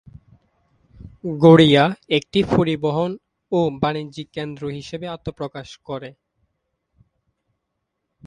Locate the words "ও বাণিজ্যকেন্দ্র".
3.51-4.63